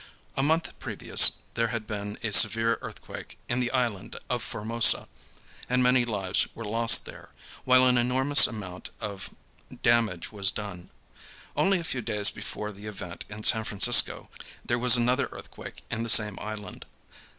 A 0.35 0.41
month 0.41 0.79
previous 0.79 1.33
there 1.53 1.67
had 1.67 1.85
been 1.85 2.17
a 2.23 2.31
severe 2.31 2.79
earthquake 2.81 3.37
in 3.47 3.59
the 3.59 3.69
Island 3.69 4.15
of 4.31 4.41
Formosa, 4.41 5.07
and 5.69 5.83
many 5.83 6.05
lives 6.05 6.47
were 6.55 6.65
lost 6.65 7.05
there, 7.05 7.29
while 7.65 7.85
an 7.85 7.99
enormous 7.99 8.47
amount 8.47 8.89
of 8.99 9.29
damage 9.83 10.31
was 10.31 10.49
done. 10.49 10.89
Only 11.55 11.79
a 11.79 11.83
few 11.83 12.01
days 12.01 12.31
before 12.31 12.71
the 12.71 12.87
event 12.87 13.25
in 13.29 13.43
San 13.43 13.63
Francisco 13.63 14.27
there 14.65 14.79
was 14.79 14.95
another 14.97 15.27
earthquake 15.31 15.83
in 15.91 16.01
the 16.01 16.09
same 16.09 16.39
island. 16.39 16.87